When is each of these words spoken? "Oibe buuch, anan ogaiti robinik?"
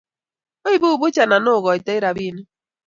"Oibe 0.71 0.89
buuch, 1.03 1.17
anan 1.25 1.45
ogaiti 1.53 1.93
robinik?" 2.05 2.47